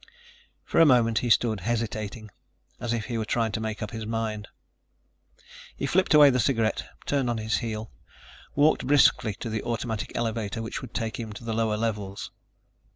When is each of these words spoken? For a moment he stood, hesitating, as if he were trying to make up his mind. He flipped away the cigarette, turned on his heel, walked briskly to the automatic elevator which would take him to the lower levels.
For 0.63 0.79
a 0.79 0.85
moment 0.87 1.19
he 1.19 1.29
stood, 1.29 1.59
hesitating, 1.59 2.31
as 2.79 2.91
if 2.91 3.05
he 3.05 3.19
were 3.19 3.23
trying 3.23 3.51
to 3.51 3.59
make 3.59 3.83
up 3.83 3.91
his 3.91 4.07
mind. 4.07 4.47
He 5.77 5.85
flipped 5.85 6.15
away 6.15 6.31
the 6.31 6.39
cigarette, 6.39 6.83
turned 7.05 7.29
on 7.29 7.37
his 7.37 7.57
heel, 7.57 7.91
walked 8.55 8.87
briskly 8.87 9.35
to 9.35 9.47
the 9.51 9.61
automatic 9.61 10.11
elevator 10.15 10.63
which 10.63 10.81
would 10.81 10.95
take 10.95 11.19
him 11.19 11.33
to 11.33 11.43
the 11.43 11.53
lower 11.53 11.77
levels. 11.77 12.31